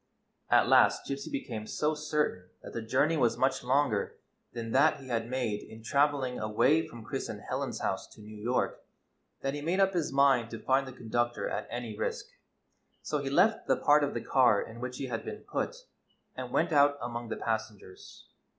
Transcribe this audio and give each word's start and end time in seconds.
At 0.49 0.67
last 0.67 1.05
Gypsy 1.05 1.31
became 1.31 1.67
so 1.67 1.93
certain 1.93 2.49
that 2.63 2.73
the 2.73 2.81
journey 2.81 3.17
was 3.17 3.37
much 3.37 3.63
longer 3.63 4.17
than 4.51 4.71
that 4.71 4.99
he 4.99 5.09
had 5.09 5.29
made 5.29 5.61
in 5.61 5.83
traveling 5.83 6.39
away 6.39 6.87
from 6.87 7.03
Chris 7.03 7.29
and 7.29 7.39
Helen's 7.39 7.81
house 7.81 8.07
to 8.15 8.21
New 8.21 8.35
York, 8.35 8.83
that 9.41 9.53
he 9.53 9.61
made 9.61 9.79
up 9.79 9.93
his 9.93 10.11
mind 10.11 10.49
to 10.49 10.59
find 10.59 10.87
the 10.87 10.91
conductor 10.91 11.47
at 11.47 11.67
any 11.69 11.95
risk. 11.95 12.25
So 13.03 13.19
he 13.19 13.29
left 13.29 13.67
the 13.67 13.77
part 13.77 14.03
of 14.03 14.15
the 14.15 14.21
car 14.23 14.59
in 14.59 14.79
which 14.79 14.97
he 14.97 15.05
had 15.05 15.23
been 15.23 15.43
put, 15.43 15.85
and 16.35 16.49
went 16.51 16.71
out 16.71 16.97
among 16.99 17.29
the 17.29 17.37
passengers. 17.37 18.25